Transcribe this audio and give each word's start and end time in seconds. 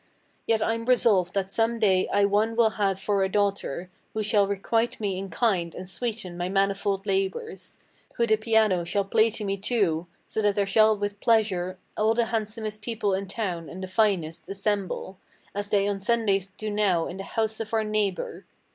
Yet 0.47 0.63
I'm 0.63 0.85
resolved 0.87 1.35
that 1.35 1.51
some 1.51 1.77
day 1.77 2.07
I 2.11 2.25
one 2.25 2.55
will 2.55 2.71
have 2.71 2.99
for 2.99 3.21
a 3.23 3.29
daughter, 3.29 3.91
Who 4.15 4.23
shall 4.23 4.47
requite 4.47 4.99
me 4.99 5.15
in 5.19 5.29
kind 5.29 5.75
and 5.75 5.87
sweeten 5.87 6.35
my 6.39 6.49
manifold 6.49 7.05
labors; 7.05 7.77
Who 8.15 8.25
the 8.25 8.35
piano 8.35 8.83
shall 8.83 9.03
play 9.05 9.29
to 9.29 9.45
me, 9.45 9.57
too; 9.57 10.07
so 10.25 10.41
that 10.41 10.55
there 10.55 10.65
shall 10.65 10.97
with 10.97 11.19
pleasure 11.19 11.77
All 11.95 12.15
the 12.15 12.25
handsomest 12.25 12.81
people 12.81 13.13
in 13.13 13.27
town 13.27 13.69
and 13.69 13.83
the 13.83 13.87
finest 13.87 14.49
assemble, 14.49 15.19
As 15.53 15.69
they 15.69 15.87
on 15.87 15.99
Sundays 15.99 16.47
do 16.57 16.71
now 16.71 17.05
in 17.05 17.17
the 17.17 17.23
house 17.23 17.59
of 17.59 17.71
our 17.71 17.83
neighbor." 17.83 18.47